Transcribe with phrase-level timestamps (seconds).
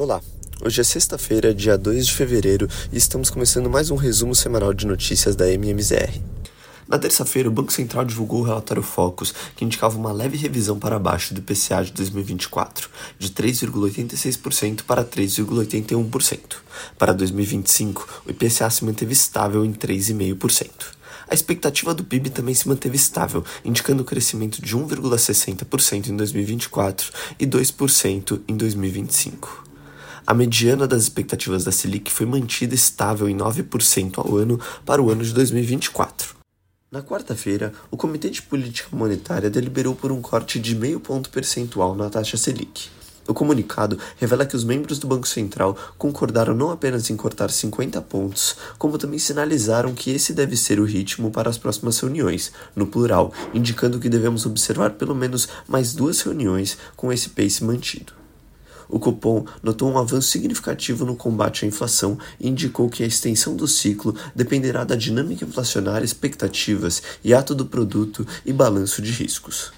[0.00, 0.18] Olá,
[0.64, 4.86] hoje é sexta-feira, dia 2 de fevereiro, e estamos começando mais um resumo semanal de
[4.86, 6.22] notícias da MMZR.
[6.88, 10.98] Na terça-feira, o Banco Central divulgou o relatório Focus, que indicava uma leve revisão para
[10.98, 12.88] baixo do IPCA de 2024,
[13.18, 16.38] de 3,86% para 3,81%.
[16.98, 20.70] Para 2025, o IPCA se manteve estável em 3,5%.
[21.28, 27.12] A expectativa do PIB também se manteve estável, indicando o crescimento de 1,60% em 2024
[27.38, 29.68] e 2% em 2025.
[30.30, 35.10] A mediana das expectativas da Selic foi mantida estável em 9% ao ano para o
[35.10, 36.36] ano de 2024.
[36.88, 41.96] Na quarta-feira, o Comitê de Política Monetária deliberou por um corte de meio ponto percentual
[41.96, 42.90] na taxa Selic.
[43.26, 48.00] O comunicado revela que os membros do Banco Central concordaram não apenas em cortar 50
[48.02, 52.86] pontos, como também sinalizaram que esse deve ser o ritmo para as próximas reuniões, no
[52.86, 58.19] plural, indicando que devemos observar pelo menos mais duas reuniões com esse pace mantido.
[58.90, 63.54] O Copom notou um avanço significativo no combate à inflação e indicou que a extensão
[63.54, 69.72] do ciclo dependerá da dinâmica inflacionária, expectativas e ato do produto e balanço de riscos.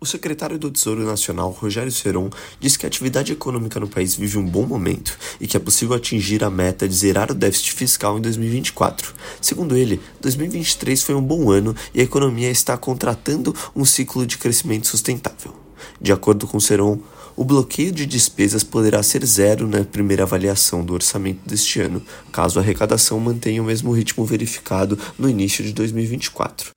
[0.00, 4.38] O secretário do Tesouro Nacional, Rogério Seron, disse que a atividade econômica no país vive
[4.38, 8.16] um bom momento e que é possível atingir a meta de zerar o déficit fiscal
[8.16, 9.12] em 2024.
[9.40, 14.38] Segundo ele, 2023 foi um bom ano e a economia está contratando um ciclo de
[14.38, 15.52] crescimento sustentável.
[16.00, 17.00] De acordo com Seron,
[17.38, 22.58] o bloqueio de despesas poderá ser zero na primeira avaliação do orçamento deste ano, caso
[22.58, 26.72] a arrecadação mantenha o mesmo ritmo verificado no início de 2024.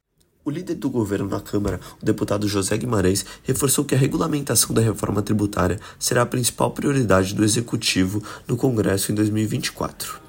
[0.46, 4.84] O líder do governo na Câmara, o deputado José Guimarães, reforçou que a regulamentação da
[4.84, 10.22] reforma tributária será a principal prioridade do Executivo no Congresso em 2024.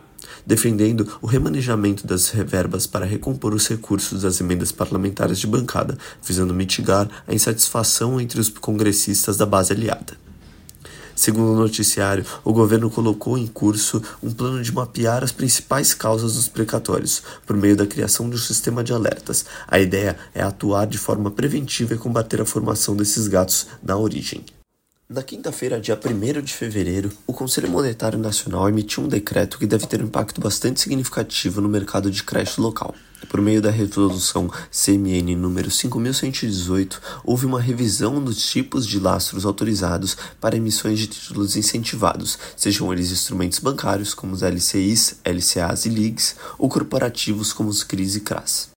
[0.46, 6.54] Defendendo o remanejamento das reverbas para recompor os recursos das emendas parlamentares de bancada, visando
[6.54, 10.21] mitigar a insatisfação entre os congressistas da base aliada.
[11.14, 16.34] Segundo o noticiário, o governo colocou em curso um plano de mapear as principais causas
[16.34, 19.44] dos precatórios, por meio da criação de um sistema de alertas.
[19.66, 24.44] A ideia é atuar de forma preventiva e combater a formação desses gatos na origem.
[25.12, 29.86] Na quinta-feira, dia 1 de fevereiro, o Conselho Monetário Nacional emitiu um decreto que deve
[29.86, 32.94] ter um impacto bastante significativo no mercado de crédito local.
[33.28, 40.16] Por meio da resolução CMN número 5118, houve uma revisão dos tipos de lastros autorizados
[40.40, 46.36] para emissões de títulos incentivados, sejam eles instrumentos bancários como os LCIs, LCAs e LIGs,
[46.56, 48.71] ou corporativos como os CRIs e CRAS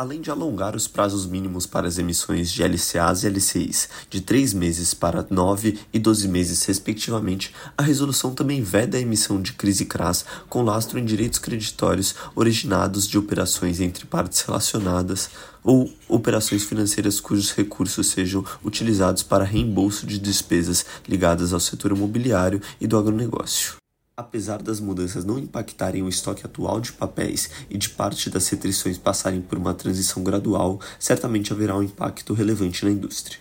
[0.00, 4.54] além de alongar os prazos mínimos para as emissões de LCAs e LCIs de 3
[4.54, 9.80] meses para 9 e 12 meses, respectivamente, a resolução também veda a emissão de CRIs
[9.80, 15.28] e CRAS com lastro em direitos creditórios originados de operações entre partes relacionadas
[15.62, 22.62] ou operações financeiras cujos recursos sejam utilizados para reembolso de despesas ligadas ao setor imobiliário
[22.80, 23.79] e do agronegócio.
[24.20, 28.98] Apesar das mudanças não impactarem o estoque atual de papéis e de parte das restrições
[28.98, 33.38] passarem por uma transição gradual, certamente haverá um impacto relevante na indústria.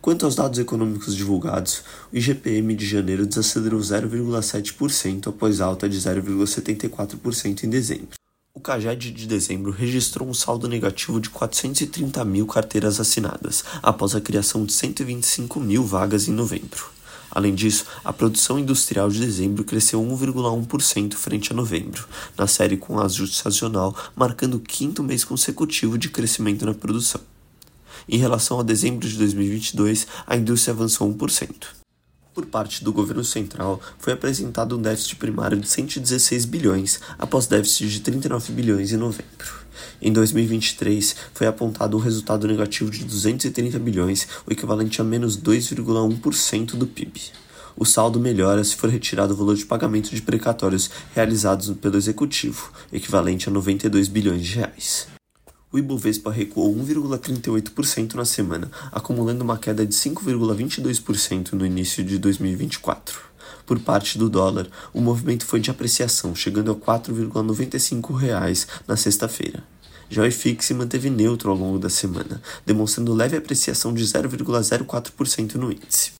[0.00, 7.64] Quanto aos dados econômicos divulgados, o IGPM de janeiro desacelerou 0,7% após alta de 0,74%
[7.64, 8.16] em dezembro.
[8.54, 14.20] O CAGED de dezembro registrou um saldo negativo de 430 mil carteiras assinadas, após a
[14.22, 16.97] criação de 125 mil vagas em novembro.
[17.30, 22.06] Além disso, a produção industrial de dezembro cresceu 1,1% frente a novembro,
[22.36, 27.20] na série com ajuste sazonal, marcando o quinto mês consecutivo de crescimento na produção.
[28.08, 31.77] Em relação a dezembro de 2022, a indústria avançou 1%.
[32.38, 37.88] Por parte do governo central, foi apresentado um déficit primário de 116 bilhões, após déficit
[37.88, 39.48] de 39 bilhões em novembro.
[40.00, 46.76] Em 2023, foi apontado um resultado negativo de 230 bilhões, o equivalente a menos 2,1%
[46.76, 47.20] do PIB.
[47.76, 52.70] O saldo melhora se for retirado o valor de pagamento de precatórios realizados pelo executivo,
[52.92, 55.17] equivalente a 92 bilhões de reais.
[55.70, 63.20] O Ibovespa recuou 1,38% na semana, acumulando uma queda de 5,22% no início de 2024.
[63.66, 69.62] Por parte do dólar, o movimento foi de apreciação, chegando a R$ 4,95 na sexta-feira.
[70.08, 75.56] Já o IFIX se manteve neutro ao longo da semana, demonstrando leve apreciação de 0,04%
[75.56, 76.12] no índice.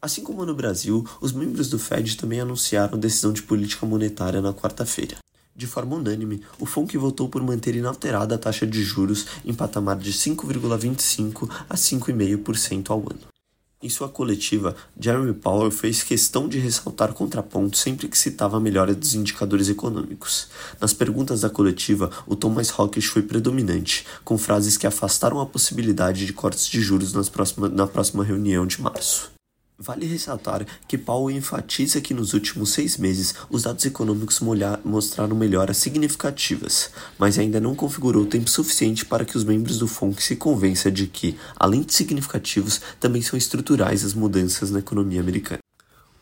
[0.00, 4.54] Assim como no Brasil, os membros do Fed também anunciaram decisão de política monetária na
[4.54, 5.16] quarta-feira.
[5.56, 9.96] De forma unânime, o FONC votou por manter inalterada a taxa de juros em patamar
[9.96, 13.36] de 5,25% a 5,5% ao ano.
[13.82, 18.94] Em sua coletiva, Jeremy Powell fez questão de ressaltar contrapontos sempre que citava a melhora
[18.94, 20.48] dos indicadores econômicos.
[20.80, 25.46] Nas perguntas da coletiva, o tom mais hawkish foi predominante, com frases que afastaram a
[25.46, 29.35] possibilidade de cortes de juros nas próxima, na próxima reunião de março.
[29.78, 34.40] Vale ressaltar que Paulo enfatiza que nos últimos seis meses os dados econômicos
[34.82, 40.22] mostraram melhoras significativas, mas ainda não configurou tempo suficiente para que os membros do FONC
[40.22, 45.65] se convençam de que, além de significativos, também são estruturais as mudanças na economia americana.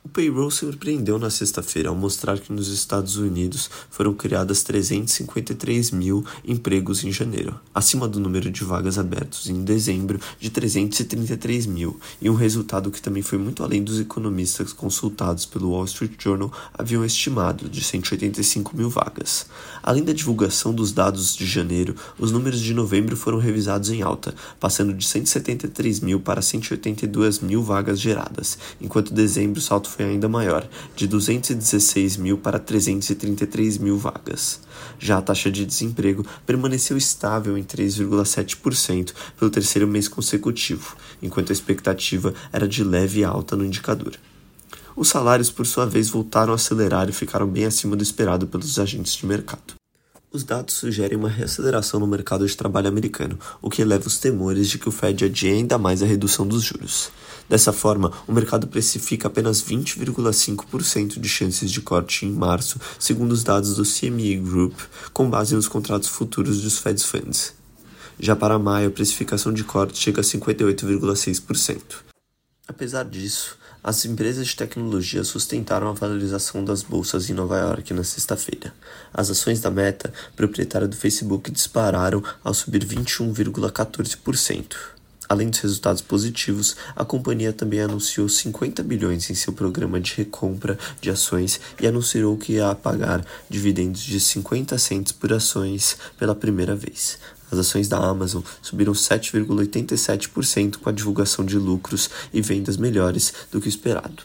[0.04, 6.22] O payroll surpreendeu na sexta-feira ao mostrar que nos Estados Unidos foram criadas 353 mil
[6.44, 12.28] empregos em janeiro, acima do número de vagas abertas em dezembro de 333 mil, e
[12.28, 17.02] um resultado que também foi muito além dos economistas consultados pelo Wall Street Journal haviam
[17.02, 19.46] estimado, de 185 mil vagas.
[19.82, 24.34] Além da divulgação dos dados de janeiro, os números de novembro foram revisados em alta,
[24.60, 30.67] passando de 173 mil para 182 mil vagas geradas, enquanto dezembro salto foi ainda maior,
[30.96, 34.61] de 216 mil para 333 mil vagas.
[34.99, 41.52] Já a taxa de desemprego permaneceu estável em 3,7% pelo terceiro mês consecutivo, enquanto a
[41.52, 44.14] expectativa era de leve alta no indicador.
[44.96, 48.79] Os salários, por sua vez, voltaram a acelerar e ficaram bem acima do esperado pelos
[48.81, 49.75] agentes de mercado.
[50.32, 54.69] Os dados sugerem uma reaceleração no mercado de trabalho americano, o que eleva os temores
[54.69, 57.12] de que o Fed adie ainda mais a redução dos juros.
[57.49, 63.44] Dessa forma, o mercado precifica apenas 20,5% de chances de corte em março, segundo os
[63.44, 64.79] dados do CME Group,
[65.12, 67.55] com base nos contratos futuros dos Fed Funds.
[68.19, 71.81] Já para maio, a precificação de corte chega a 58,6%.
[72.67, 78.02] Apesar disso, as empresas de tecnologia sustentaram a valorização das bolsas em Nova York na
[78.02, 78.73] sexta-feira.
[79.12, 84.94] As ações da Meta, proprietária do Facebook, dispararam ao subir 21,14%.
[85.28, 90.78] Além dos resultados positivos, a companhia também anunciou 50 bilhões em seu programa de recompra
[91.00, 96.76] de ações e anunciou que ia pagar dividendos de 50 centes por ações pela primeira
[96.76, 97.18] vez.
[97.50, 103.60] As ações da Amazon subiram 7,87% com a divulgação de lucros e vendas melhores do
[103.60, 104.24] que o esperado.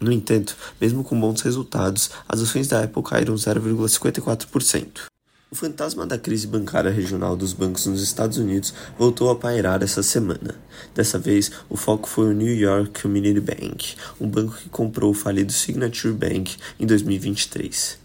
[0.00, 5.11] No entanto, mesmo com bons resultados, as ações da Apple caíram 0,54%.
[5.52, 10.02] O fantasma da crise bancária regional dos bancos nos Estados Unidos voltou a pairar essa
[10.02, 10.54] semana.
[10.94, 15.14] Dessa vez, o foco foi o New York Community Bank, um banco que comprou o
[15.14, 17.98] falido Signature Bank em 2023.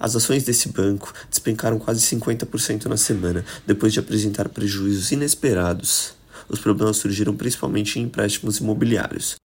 [0.00, 6.14] As ações desse banco despencaram quase 50% na semana, depois de apresentar prejuízos inesperados.
[6.48, 9.36] Os problemas surgiram principalmente em empréstimos imobiliários.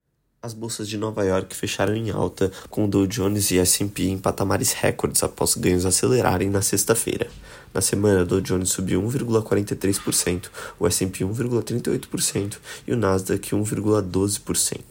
[0.45, 4.19] As bolsas de Nova York fecharam em alta, com o Dow Jones e S&P em
[4.19, 7.27] patamares recordes após ganhos acelerarem na sexta-feira.
[7.74, 14.83] Na semana, o Dow Jones subiu 1,43%, o S&P 1,38% e o Nasdaq 1,12%.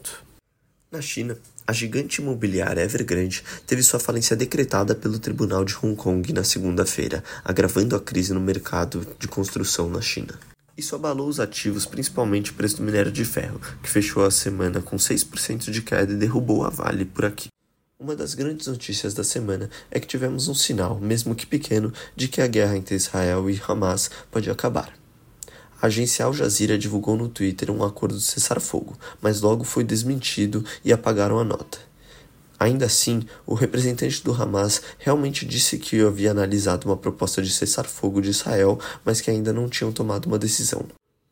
[0.90, 6.32] Na China, a gigante imobiliária Evergrande teve sua falência decretada pelo Tribunal de Hong Kong
[6.32, 10.36] na segunda-feira, agravando a crise no mercado de construção na China.
[10.76, 14.82] Isso abalou os ativos, principalmente o preço do minério de ferro, que fechou a semana
[14.82, 17.48] com 6% de queda e derrubou a Vale por aqui.
[17.96, 22.26] Uma das grandes notícias da semana é que tivemos um sinal, mesmo que pequeno, de
[22.26, 24.92] que a guerra entre Israel e Hamas pode acabar.
[25.80, 30.64] A agência Al Jazeera divulgou no Twitter um acordo de cessar-fogo, mas logo foi desmentido
[30.84, 31.78] e apagaram a nota.
[32.58, 38.22] Ainda assim, o representante do Hamas realmente disse que havia analisado uma proposta de cessar-fogo
[38.22, 40.86] de Israel, mas que ainda não tinham tomado uma decisão.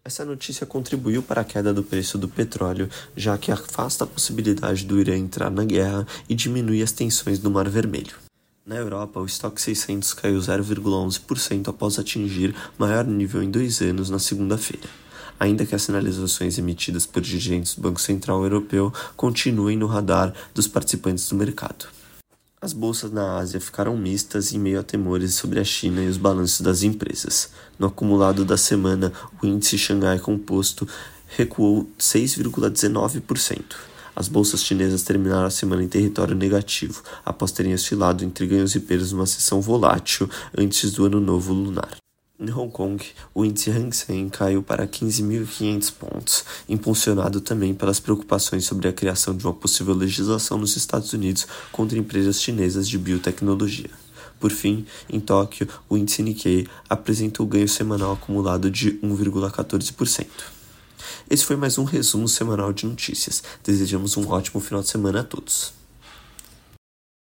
[0.05, 4.85] Essa notícia contribuiu para a queda do preço do petróleo, já que afasta a possibilidade
[4.85, 8.17] do Irã entrar na guerra e diminui as tensões no Mar Vermelho.
[8.67, 14.19] Na Europa, o estoque 600 caiu 0,11% após atingir maior nível em dois anos na
[14.19, 15.02] segunda-feira
[15.39, 20.67] ainda que as sinalizações emitidas por dirigentes do Banco Central Europeu continuem no radar dos
[20.67, 21.87] participantes do mercado.
[22.61, 26.17] As bolsas na Ásia ficaram mistas em meio a temores sobre a China e os
[26.17, 27.51] balanços das empresas.
[27.77, 29.13] No acumulado da semana,
[29.43, 30.87] o índice Xangai Composto
[31.27, 33.63] recuou 6,19%.
[34.15, 38.81] As bolsas chinesas terminaram a semana em território negativo, após terem oscilado entre ganhos e
[38.81, 42.02] perdas numa sessão volátil antes do ano novo lunar.
[42.43, 43.01] Em Hong Kong,
[43.33, 49.37] o índice Hang Seng caiu para 15.500 pontos, impulsionado também pelas preocupações sobre a criação
[49.37, 53.91] de uma possível legislação nos Estados Unidos contra empresas chinesas de biotecnologia.
[54.41, 60.27] Por fim, em Tóquio, o índice Nikkei apresentou ganho semanal acumulado de 1,14%.
[61.31, 63.41] Esse foi mais um resumo semanal de notícias.
[63.63, 65.82] Desejamos um ótimo final de semana a todos.